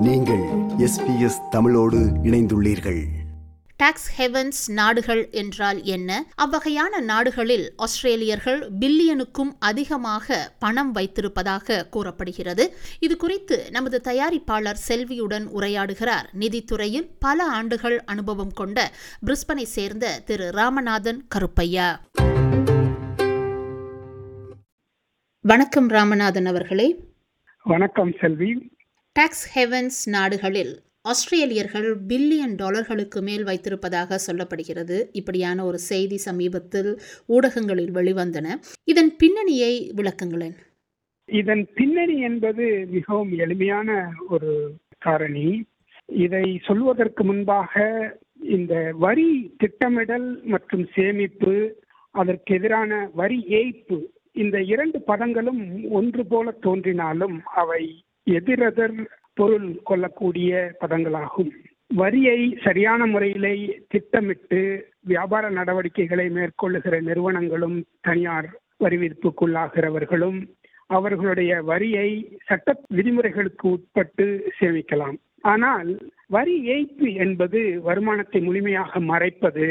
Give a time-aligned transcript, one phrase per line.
[0.00, 0.42] நீங்கள்
[0.78, 3.02] எஸ்பிஎஸ் தமிழோடு இணைந்துள்ளீர்கள்.
[3.76, 6.26] டாக்ஸ் ஹெவன்ஸ் நாடுகள் என்றால் என்ன?
[6.42, 12.76] அவ்வகையான நாடுகளில் ஆஸ்திரேலியர்கள் பில்லியனுக்கும் அதிகமாக பணம் வைத்திருப்பதாக கூறப்படுகிறது.
[12.98, 16.26] இது குறித்து நமது தயாரிப்பாளர் செல்வியுடன் உரையாடுகிறார்.
[16.40, 18.90] நிதித்துறையில் பல ஆண்டுகள் அனுபவம் கொண்ட
[19.26, 22.00] பிரிஸ்பனை சேர்ந்த திரு ராமநாதன் கருப்பையா.
[25.40, 27.04] வணக்கம் ராமநாதன் அவர்களே.
[27.62, 28.76] வணக்கம் செல்வி.
[29.18, 30.72] டாக்ஸ் ஹெவன்ஸ் நாடுகளில்
[31.04, 34.96] ஆஸ்திரேலியர்கள் பில்லியன் டாலர்களுக்கு மேல் வைத்திருப்பதாக சொல்லப்படுகிறது.
[35.12, 36.90] இப்படியான ஒரு செய்தி சமீபத்தில்
[37.26, 38.46] ஊடகங்களில் வெளிவந்தன.
[38.84, 40.56] இதன் பின்னணியை விளக்குங்களேன்.
[41.28, 43.88] இதன் பின்னணி என்பது மிகவும் எளிமையான
[44.28, 44.52] ஒரு
[44.98, 45.48] காரணி.
[46.08, 47.82] இதை சொல்வதற்கு முன்பாக
[48.56, 51.54] இந்த வரி திட்டமிடல் மற்றும் சேமிப்பு
[52.14, 53.98] அதற்கு எதிரான வரி ஏய்ப்பு
[54.32, 57.82] இந்த இரண்டு பதங்களும் ஒன்று போல தோன்றினாலும் அவை
[58.36, 58.96] எதிரதர்
[59.34, 61.50] பொருள் கொள்ளக்கூடிய பதங்களாகும்.
[61.90, 63.54] வரியை சரியான முறையிலே
[63.88, 64.60] திட்டமிட்டு
[65.10, 70.40] வியாபார நடவடிக்கைகளை மேற்கொள்ளுகிற நிறுவனங்களும் தனியார் வரி விதிப்புக்குள்ளாகிறவர்களும்
[70.86, 72.08] அவர்களுடைய வரியை
[72.44, 74.26] சட்ட விதிமுறைகளுக்கு உட்பட்டு
[74.58, 75.16] சேமிக்கலாம்.
[75.52, 75.90] ஆனால்
[76.26, 79.66] வரி ஏய்ப்பு என்பது வருமானத்தை முழுமையாக மறைப்பது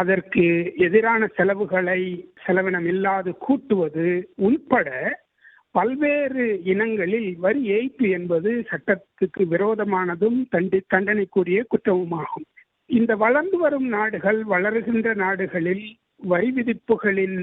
[0.00, 0.44] அதற்கு
[0.86, 2.00] எதிரான செலவுகளை
[2.44, 4.88] செலவினம் இல்லாது கூட்டுவது உள்பட
[5.76, 12.46] பல்வேறு இனங்களில் வரி ஏய்ப்பு என்பது சட்டத்துக்கு விரோதமானதும் தண்டி தண்டனைக்குரிய குற்றமுமாகும்.
[12.90, 15.86] இந்த வளர்ந்து வரும் நாடுகள் வளருகின்ற நாடுகளில்
[16.22, 17.38] வரி விதிப்புகளின்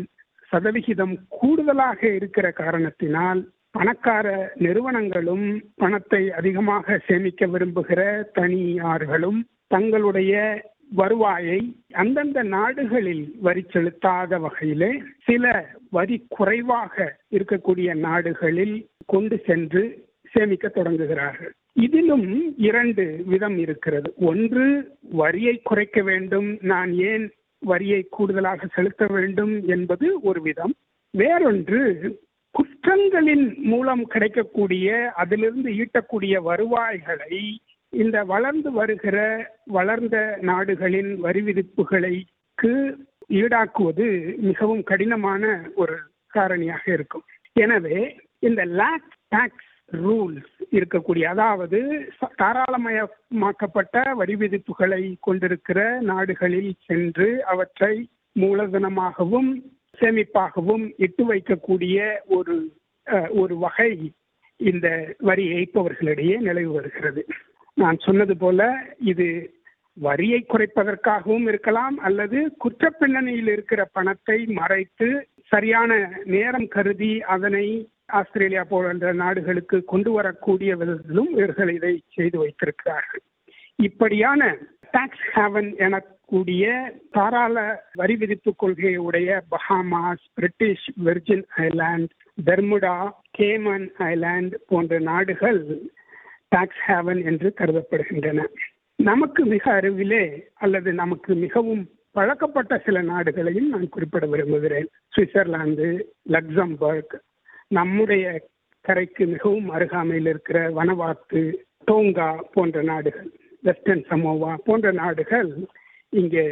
[0.52, 3.42] சதவிகிதம் கூடுதலாக இருக்கிற காரணத்தினால்
[3.72, 4.28] பணக்கார
[4.58, 8.02] நிறுவனங்களும் பணத்தை அதிகமாக சேமிக்க விரும்புகிற
[8.40, 10.34] தனியார்களும் தங்களுடைய
[10.96, 21.52] வருவாயை அந்தந்த நாடுகளில் வரி செலுத்தாத வகையிலே சில வரி குறைவாக இருக்கக்கூடிய நாடுகளில் கொண்டு சென்று சேமிக்க தொடங்குகிறார்கள்.
[21.74, 24.14] இதிலும் இரண்டு விதம் இருக்கிறது.
[24.18, 26.58] ஒன்று வரியை குறைக்க வேண்டும்.
[26.62, 30.74] நான் ஏன் வரியை கூடுதலாக செலுத்த வேண்டும் என்பது ஒரு விதம்.
[31.18, 32.12] வேறொன்று
[32.52, 37.60] குற்றங்களின் மூலம் கிடைக்கக்கூடிய அதிலிருந்து ஈட்டக்கூடிய வருவாய்களை
[37.94, 39.18] இந்த வளர்ந்து வருகிற
[39.78, 42.72] வளர்ந்த நாடுகளின் வரி விதிப்புகளைக்கு
[43.42, 44.08] ஈடாக்குவது
[44.48, 45.44] மிகவும் கடினமான
[45.76, 45.96] ஒரு
[46.34, 47.26] காரணியாக இருக்கும்.
[47.56, 48.00] எனவே
[48.40, 49.70] இந்த லேக் டாக்ஸ்
[50.04, 51.80] ரூல்ஸ் இருக்கக்கூடிய அதாவது
[52.42, 55.80] தாராளமயமாக்கப்பட்ட வரி விதிப்புகளை கொண்டிருக்கிற
[56.12, 57.96] நாடுகளில் சென்று அவற்றை
[58.36, 59.52] மூலதனமாகவும்
[59.98, 61.98] சேமிப்பாகவும் இட்டு வைக்கக்கூடிய
[62.38, 62.56] ஒரு
[63.42, 63.92] ஒரு வகை
[64.60, 64.88] இந்த
[65.30, 67.22] வரி ஏய்ப்பவர்களிடையே நிலவு வருகிறது.
[67.78, 68.62] நான் சொன்னது போல
[69.12, 69.28] இது
[69.98, 75.08] வரியை குறைப்பதற்காகவும் இருக்கலாம் அல்லது குற்றப்பின்னணியில் இருக்கிற பணத்தை மறைத்து
[75.52, 75.92] சரியான
[76.26, 77.66] நேரம் கருதி அதனை
[78.12, 83.24] ஆஸ்திரேலியா போன்ற நாடுகளுக்கு கொண்டு வரக்கூடிய விதத்திலும் இவர்கள் இதை செய்து வைத்திருக்கிறார்கள்.
[83.80, 84.42] இப்படியான
[84.92, 86.66] டாக்ஸ் ஹேவன் எனக்கூடிய
[87.12, 87.56] தாராள
[87.94, 92.12] வரி விதிப்பு கொள்கையுடைய Bahamas British Virgin Island
[92.46, 92.98] Bermuda
[93.40, 95.62] Cayman Island போன்ற நாடுகள்
[96.54, 98.42] டாக்ஸ் ஹேவன் என்று கருதப்படுகின்றன.
[99.00, 100.24] நமக்கு மிக அருகிலே
[100.64, 101.84] அல்லது நமக்கு மிகவும்
[102.18, 104.90] பழக்கப்பட்ட சில நாடுகளையும் நான் குறிப்பிட விரும்புகிறேன்.
[105.14, 105.88] சுவிட்சர்லாந்து
[106.30, 107.16] லக்சம்பர்க்
[107.68, 108.26] நம்முடைய
[108.86, 111.42] கரைக்கு மிகவும் அருகாமையில் இருக்கிற வனவாத்து
[111.88, 113.30] டோங்கா போன்ற நாடுகள்
[113.64, 115.52] வெஸ்டர்ன் சமோவா போன்ற நாடுகள்
[116.14, 116.46] இங்கே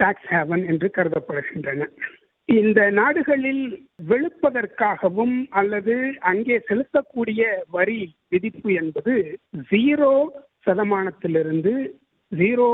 [0.00, 1.88] டாக்ஸ் ஹேவன் என்று கருதப்படுகின்றன.
[2.48, 3.64] இந்த நாடுகளில்
[4.08, 9.14] வெளுப்பதற்காகவும் அல்லது அங்கே செலுத்தக்கூடிய வரி விதிப்பு என்பது
[9.70, 10.12] ஜீரோ
[10.66, 11.72] சதமானத்திலிருந்து
[12.32, 12.70] ஜீரோ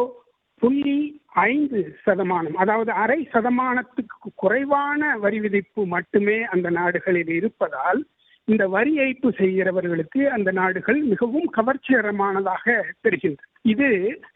[0.63, 0.99] புள்ளி
[1.31, 8.01] ஐந்து சதமானம் அதாவது அரை சதமானத்துக்கு குறைவான வரி விதிப்பு மட்டுமே அந்த நாடுகளில் இருப்பதால்
[8.49, 12.67] இந்த வரி ஏய்ப்பு செய்கிறவர்களுக்கு அந்த நாடுகள் மிகவும் கவர்ச்சிகரமானதாக
[13.03, 13.51] தெரிகின்றது.
[13.63, 13.89] இது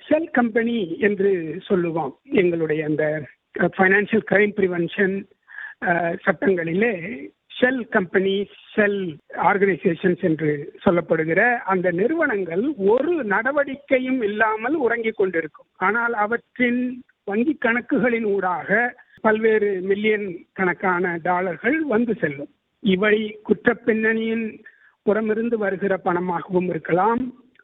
[0.09, 1.31] ஷெல் கம்பெனி என்று
[1.67, 3.05] சொல்லுவோம் எங்களுடைய அந்த
[3.55, 5.15] ஃபைனான்சியல் கிரைம் ப்ரிவென்ஷன்
[6.25, 6.93] சட்டங்களிலே
[7.51, 8.35] ஷெல் கம்பெனி
[8.73, 9.01] ஷெல்
[9.49, 10.51] ஆர்கனைசேஷன்ஸ் என்று
[10.85, 11.41] சொல்லப்படுகிற
[11.73, 12.65] அந்த நிறுவனங்கள்
[12.95, 15.69] ஒரு நடவடிக்கையும் இல்லாமல் உறங்கிக் கொண்டிருக்கும்.
[15.87, 16.81] ஆனால் அவற்றின்
[17.25, 18.71] வங்கி கணக்குகளின் ஊடாக
[19.21, 22.53] பல்வேறு மில்லியன் கணக்கான டாலர்கள் வந்து செல்லும்.
[22.83, 24.47] இவை குற்ற பின்னணியின்
[25.07, 27.23] புறமிருந்து வருகிற பணமாகவும் இருக்கலாம்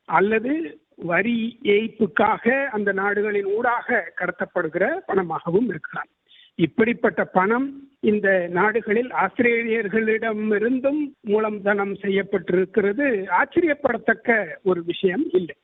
[0.09, 0.53] அல்லது
[0.99, 6.09] வரி ஏய்ப்புக்காக அந்த நாடுகளின் ஊடாக கடத்தப்படுகிற பணமாகவும் இருக்கலாம்.
[6.55, 13.27] இப்படிப்பட்ட பணம் இந்த நாடுகளில் ஆஸ்திரேலியர்களிடமிருந்தும் மூலம்தனம் செய்யப்பட்டிருக்கிறது.
[13.29, 15.57] ஆச்சரியப்படத்தக்க ஒரு விஷயம் இல்லை.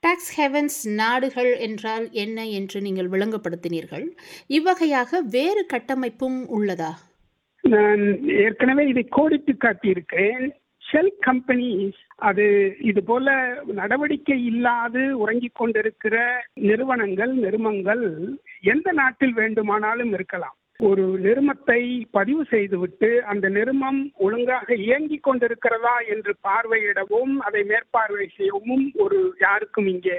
[0.00, 4.06] டாக்ஸ் ஹெவன்ஸ் நாடுகள் என்றால் என்ன என்று நீங்கள் விளங்கப்படுத்தினீர்கள்.
[4.48, 6.90] இவ்வகையாக வேறு கட்டமைப்பும் உள்ளதா?
[7.60, 10.50] நான் ஏற்கனவே இதை கோடிட்டு காட்டியிருக்கிறேன்.
[10.92, 12.44] ஷெல் கம்பெனிஸ் அது
[12.80, 13.34] இது போல
[13.80, 16.16] நடவடிக்கை இல்லாது உறங்கிக் கொண்டிருக்கிற
[16.68, 18.04] நிறுவனங்கள் நிறுமங்கள்
[18.72, 20.56] எந்த நாட்டில் வேண்டுமானாலும் இருக்கலாம்.
[20.80, 21.80] ஒரு நிறுமத்தை
[22.10, 30.18] பதிவு செய்துவிட்டு அந்த நிறுமம் ஒழுங்காக இயங்கிக் கொண்டிருக்கிறதா என்று பார்வையிடவும் அதை மேற்பார்வை செய்யவும் ஒரு யாருக்கும் இங்கே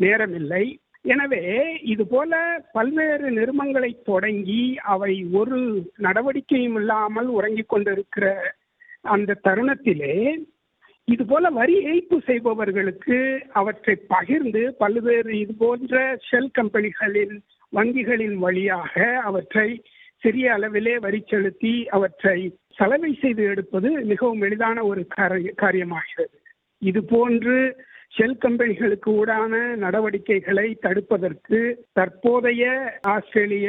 [0.00, 0.64] நேரமில்லை.
[1.04, 1.44] எனவே
[1.92, 2.32] இது போல
[2.72, 4.64] பல்வேறு நிறுமங்களை தொடங்கி
[4.94, 5.60] அவை ஒரு
[6.06, 8.26] நடவடிக்கையும் இல்லாமல் உறங்கிக் கொண்டிருக்கிற
[9.04, 10.16] அந்த தருணத்திலே
[11.08, 13.16] இது போல வரி ஏய்ப்பு செய்பவர்களுக்கு
[13.52, 17.34] அவற்றை பகிர்ந்து பல்வேறு இது போன்ற ஷெல் கம்பெனிகளின்
[17.72, 19.68] வங்கிகளின் வழியாக அவற்றை
[20.22, 22.38] சிறிய அளவிலே வரி செலுத்தி அவற்றை
[22.70, 25.06] சலவை செய்து எடுப்பது மிகவும் எளிதான ஒரு
[25.56, 26.36] காரியமாகிறது.
[26.82, 27.56] இது போன்று
[28.14, 31.58] ஷெல் கம்பெனிகளுக்கு ஊடான நடவடிக்கைகளை தடுப்பதற்கு
[31.92, 32.64] தற்போதைய
[33.00, 33.68] ஆஸ்திரேலிய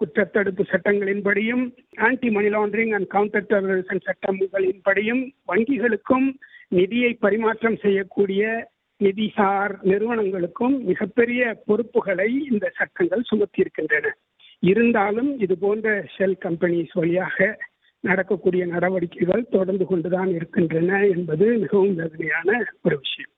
[0.00, 1.64] குற்றத்தடுப்பு சட்டங்களின்படியும்
[1.96, 6.26] anti money laundering and counter terrorism சட்டங்களின்படியும் வங்கிகளுக்கும்
[6.68, 8.42] நிதியை பரிமாற்றம் செய்யக்கூடிய
[9.00, 14.06] நிதிசார் நிறுவனங்களுக்கும் மிகப்பெரிய பொறுப்புகளை இந்த சட்டங்கள் சுமத்தியிருக்கின்றன.
[14.62, 17.58] இருந்தாலும் இது போன்ற ஷெல் கம்பெனிஸ் வழியாக
[18.04, 23.32] நடக்கக்கூடிய நடவடிக்கைகள் தொடர்ந்து கொண்டுதான் இருக்கின்றன என்பது மிகவும் வேதனையான ஒரு விஷயம்.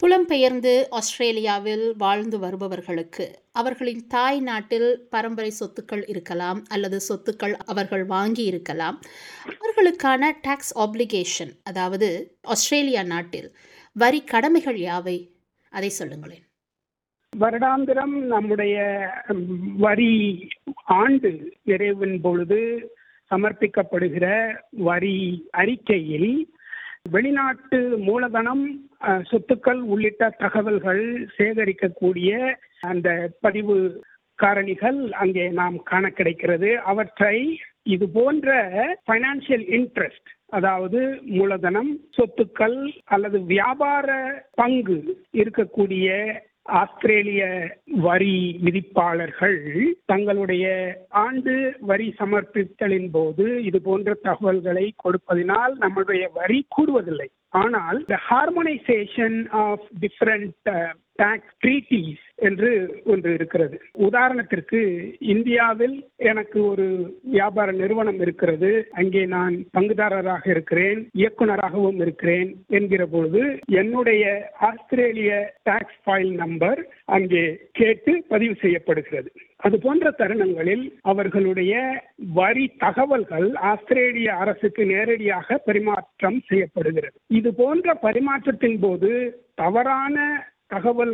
[0.00, 8.96] புலம்பெயர்ந்து ஆஸ்திரேலியாவில் வாழ்ந்து வருபவர்களுக்கு அவர்களின் தாய் நாட்டில் பரம்பரை சொத்துக்கள் இருக்கலாம் அல்லது சொத்துக்கள் அவர்கள் வாங்கி இருக்கலாம்.
[9.60, 12.08] அவர்களுக்கான டாக்ஸ் ஆப்ளிகேஷன் அதாவது
[12.46, 13.48] ஆஸ்திரேலியா நாட்டில்
[13.96, 15.16] வரி கடமைகள் யாவை?
[15.72, 16.44] அதை சொல்லுங்களேன்.
[17.32, 18.76] வருடாந்திரம் நம்முடைய
[19.78, 20.12] வரி
[20.84, 21.30] ஆண்டு
[21.66, 22.60] நிறைவின் பொழுது
[23.30, 24.26] சமர்ப்பிக்கப்படுகிற
[24.70, 25.16] வரி
[25.50, 26.30] அறிக்கையில்
[27.10, 28.64] வெளிநாட்டு மூலதனம்
[29.30, 31.04] சொத்துக்கள் உள்ளிட்ட தகவல்கள்
[31.36, 32.30] சேகரிக்கக்கூடிய
[32.80, 33.08] அந்த
[33.40, 33.76] பதிவு
[34.38, 36.70] காரணிகள் அங்கே நாம் காண கிடைக்கிறது.
[36.82, 37.36] அவற்றை
[37.86, 38.48] இது போன்ற
[39.10, 44.08] பைனான்சியல் இன்ட்ரெஸ்ட் அதாவது மூலதனம் சொத்துக்கள் அல்லது வியாபார
[44.54, 44.98] பங்கு
[45.32, 46.08] இருக்கக்கூடிய
[46.66, 47.42] ஆஸ்திரேலிய
[47.86, 49.58] வரி விதிப்பாளர்கள்
[50.06, 50.66] தங்களுடைய
[51.08, 57.28] ஆண்டு வரி சமர்ப்பித்தலின் போது இது போன்ற தகவல்களை கொடுப்பதினால் நம்முடைய வரி கூடுவதில்லை.
[57.48, 60.52] ஆனால் the harmonisation of different
[61.14, 63.80] tax treaties என்று ஒன்று இருக்கிறது.
[63.98, 64.80] உதாரணத்திற்கு
[65.18, 66.86] இந்தியாவில் எனக்கு ஒரு
[67.22, 68.88] வியாபார நிறுவனம் இருக்கிறது.
[68.90, 78.24] அங்கே நான் பங்குதாரராக இருக்கிறேன் இயக்குனராகவும் இருக்கிறேன் என்கிற பொழுது என்னுடைய ஆஸ்திரேலிய டாக்ஸ் ஃபைல் நம்பர் அங்கே கேட்டு
[78.28, 79.30] பதிவு செய்யப்படுகிறது.
[79.56, 82.02] அது போன்ற தருணங்களில் அவர்களுடைய
[82.34, 87.16] வரி தகவல்கள் ஆஸ்திரேலிய அரசுக்கு நேரடியாக பரிமாற்றம் செய்யப்படுகிறது.
[87.26, 91.12] இது போன்ற பரிமாற்றத்தின் போது தவறான தகவல்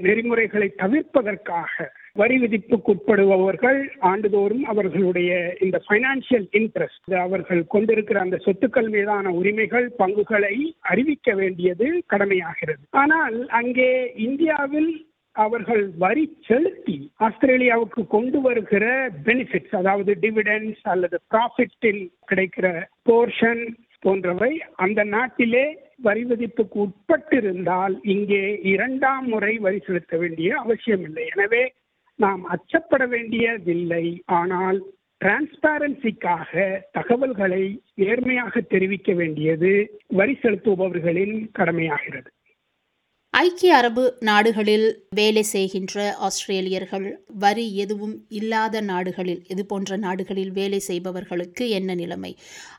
[0.00, 1.74] நெறிமுறைகளை தவிர்ப்பதற்காக
[2.14, 5.30] வரி விதிப்புக்கு உட்படுபவர்கள் ஆண்டுதோறும் அவர்களுடைய
[5.60, 12.82] இந்த பைனான்சியல் இன்ட்ரெஸ்ட் அவர்கள் கொண்டிருக்கிற அந்த சொத்துக்கள் மீதான உரிமைகள் பங்குகளை அறிவிக்க வேண்டியது கடமையாகிறது.
[12.90, 14.92] ஆனால் அங்கே இந்தியாவில்
[15.36, 18.84] அவர்கள் வரி செலுத்தி ஆஸ்திரேலியாவுக்கு கொண்டு வருகிற
[19.24, 22.66] பெனிஃபிட்ஸ் அதாவது டிவிடெண்ட்ஸ் அல்லது ப்ராஃபிட்டில் கிடைக்கிற
[23.10, 23.62] போர்ஷன்
[24.00, 25.64] போன்றவை அந்த நாட்டிலே
[26.02, 31.24] வரி விதிப்புக்கு உட்பட்டிருந்தால் இங்கே இரண்டாம் முறை வரி செலுத்த வேண்டிய அவசியமில்லை.
[31.34, 31.62] எனவே
[32.18, 34.04] நாம் அச்சப்பட வேண்டியதில்லை.
[34.40, 34.80] ஆனால்
[35.20, 36.52] டிரான்ஸ்பாரன்சிக்காக
[36.92, 39.72] தகவல்களை நேர்மையாக தெரிவிக்க வேண்டியது
[40.20, 42.30] வரி செலுத்துபவர்களின் கடமையாகிறது.
[43.34, 45.94] ஐக்கிய அரபு நாடுகளில் வேலை செய்கின்ற
[46.26, 52.32] ஆஸ்திரேலியர்கள் வரி எதுவும் இல்லாத நாடுகளில் இது போன்ற நாடுகளில் வேலை செய்பவர்களுக்கு என்ன நிலைமை?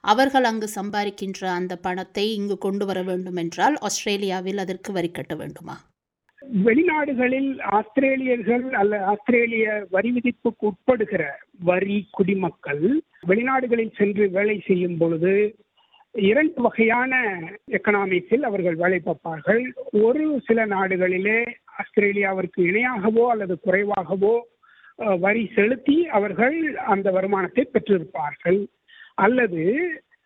[0.04, 5.76] அவர்கள் அங்கு சம்பாதிக்கின்ற அந்த பணத்தை இங்கு கொண்டு வர வேண்டும் என்றால் ஆஸ்திரேலியாவில் அதற்கு வரி கட்ட வேண்டுமா?
[6.62, 11.24] வெளிநாடுகளில் ஆஸ்திரேலியர்கள் அல்ல ஆஸ்திரேலிய வரி விதிப்புக்கு உட்படுகிற
[11.64, 12.86] வரி குடிமக்கள்
[13.28, 15.34] வெளிநாடுகளில் சென்று வேலை செய்யும் பொழுது
[16.14, 17.14] இரண்டு வகையான
[17.72, 19.74] எக்கனாமிக்ஸில் அவர்கள் வேலை பார்ப்பார்கள்.
[19.92, 21.40] ஒரு சில நாடுகளிலே
[21.82, 24.36] ஆஸ்திரேலியாவிற்கு இணையாகவோ அல்லது குறைவாகவோ
[25.20, 28.62] வரி செலுத்தி அவர்கள் அந்த வருமானத்தை பெற்றிருப்பார்கள்.
[29.16, 29.64] அல்லது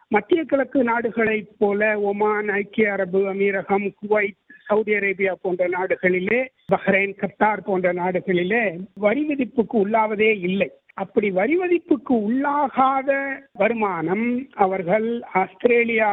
[0.07, 6.39] மத்திய கிழக்கு நாடுகளைப் போல ஒமான் ஐக்கிய அரபு அமீரகம் குவைத் சவுதி அரேபியா போன்ற நாடுகளிலே
[6.71, 8.63] பஹ்ரைன் கத்தார் போன்ற நாடுகளிலே
[8.93, 10.69] வரி விதிப்புக்கு உள்ளாவதே இல்லை.
[10.97, 13.09] அப்படி வரிவதிப்புக்கு உள்ளாகாத
[13.51, 14.25] வருமானம்
[14.65, 15.07] அவர்கள்
[15.41, 16.11] ஆஸ்திரேலியா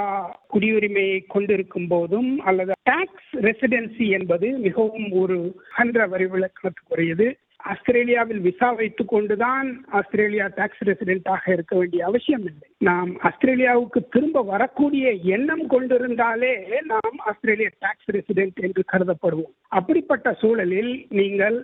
[0.53, 5.39] குடியுரிமையை கொண்டிருக்கும் போதும் அல்லது டாக்ஸ் ரெசிடென்சி என்பது மிகவும் ஒரு
[5.71, 7.29] அகன்ற வரிவிலக்கணத்துக்குரியது
[7.73, 12.67] ஆஸ்திரேலியாவில் விசா வைத்துக் கொண்டுதான் ஆஸ்திரேலியா டாக்ஸ் ரெசிடென்டாக இருக்க வேண்டிய அவசியம் இல்லை.
[12.79, 16.53] நாம் ஆஸ்திரேலியாவுக்கு திரும்ப வரக்கூடிய எண்ணம் கொண்டிருந்தாலே
[16.93, 19.55] நாம் ஆஸ்திரேலியா டாக்ஸ் ரெசிடென்ட் என்று கருதப்படுவோம்.
[19.79, 21.59] அப்படிப்பட்ட சூழலில் நீங்கள்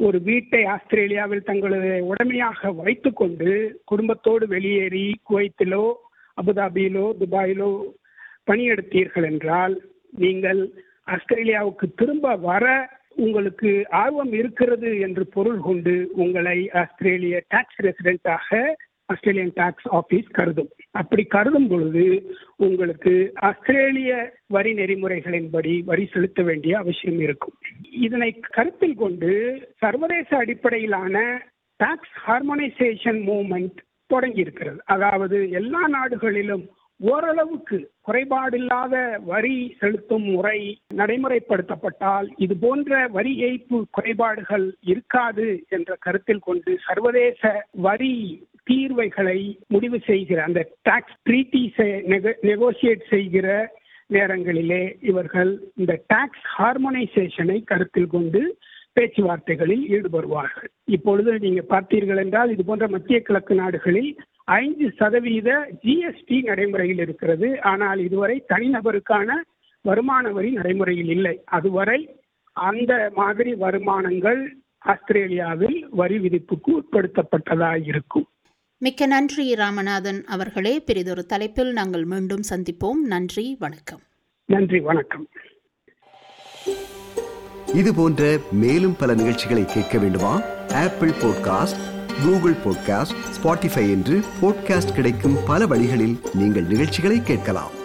[0.00, 3.50] ஒரு வீட்டை ஆஸ்திரேலியாவில் தங்களது உடமையாக வைத்துக்கொண்டு
[3.84, 5.84] குடும்பத்தோடு வெளியேறி குவைத்திலோ
[6.38, 7.70] அபுதாபியிலோ துபாயிலோ
[8.46, 9.74] பணியெடுத்தீர்கள் என்றால்
[10.18, 10.60] நீங்கள்
[11.08, 12.64] ஆஸ்திரேலியாவுக்கு திரும்ப வர
[13.16, 18.50] உங்களுக்கு ஆர்வம் இருக்கிறது என்று பொருள் கொண்டு உங்களை ஆஸ்திரேலிய டாக்ஸ் ரெசிடென்டாக
[19.08, 20.70] ஆஸ்திரேலியன் டாக்ஸ் ஆபீஸ் கருதும்.
[20.90, 22.04] அப்படி கருதும் பொழுது
[22.58, 23.14] உங்களுக்கு
[23.48, 24.12] ஆஸ்திரேலிய
[24.46, 27.56] வரி நெறிமுறைகளின்படி வரி செலுத்த வேண்டிய அவசியம் இருக்கும்.
[28.06, 29.30] இதனை கருத்தில் கொண்டு
[29.82, 31.16] சர்வதேச அடிப்படையிலான
[31.80, 33.78] டாக்ஸ் ஹார்மோனைசேஷன் மூவ்மெண்ட்
[34.10, 36.66] தொடங்கி இருக்கிறது அதாவது எல்லா நாடுகளிலும்
[37.00, 40.58] ஓரளவுக்கு குறைபாடில்லாத வரி செலுத்தும் முறை
[40.96, 47.42] நடைமுறைப்படுத்தப்பட்டால் இது போன்ற வரி ஏய்ப்பு குறைபாடுகள் இருக்காது என்ற கருத்தில் கொண்டு சர்வதேச
[47.80, 48.14] வரி
[48.68, 49.38] தீர்வைகளை
[49.74, 51.90] முடிவு செய்கிற அந்த டாக்ஸ் ட்ரீட்டிஸை
[52.50, 53.46] நெகோசியேட் செய்கிற
[54.10, 58.42] நேரங்களிலே இவர்கள் இந்த டாக்ஸ் ஹார்மோனைசேஷனை கருத்தில் கொண்டு
[58.96, 60.70] பேச்சுவார்த்தைகளில் ஈடுபடுவார்கள்.
[60.96, 64.10] இப்பொழுது நீங்க பார்த்தீர்கள் என்றால் இது போன்ற மத்திய கிழக்கு நாடுகளில்
[64.58, 65.50] ஐந்து சதவீத
[65.84, 67.48] ஜிஎஸ்டி நடைமுறையில் இருக்கிறது.
[67.72, 69.28] ஆனால் இதுவரை தனிநபருக்கான
[69.84, 71.34] வருமான வரி நடைமுறையில் இல்லை.
[71.58, 72.00] அதுவரை
[72.56, 74.40] அந்த மாதிரி வருமானங்கள்
[74.92, 78.26] ஆஸ்திரேலியாவில் வரி விதிப்புக்கு உட்படுத்தப்பட்டதாக இருக்கும்
[78.80, 80.80] மிக்க நன்றி ராமநாதன் அவர்களே.
[80.80, 82.92] பெரிதொரு தலைப்பில் நாங்கள் மீண்டும் சந்திப்போம்.
[82.92, 84.00] நன்றி வணக்கம்.
[84.44, 85.28] நன்றி வணக்கம்.
[87.74, 90.42] இது போன்ற மேலும் பல நிகழ்ச்சிகளை கேட்க வேண்டுமா?
[90.68, 91.80] Apple podcast
[92.22, 97.77] Google podcast Spotify என்று பாட்காஸ்ட் கிடைக்கும் பல வழிகளில் நீங்கள் நிகழ்ச்சிகளை கேட்கலாம்.